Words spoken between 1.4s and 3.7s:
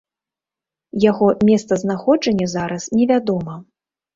месцазнаходжанне зараз невядома.